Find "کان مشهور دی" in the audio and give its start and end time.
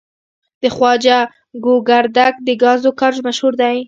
2.99-3.77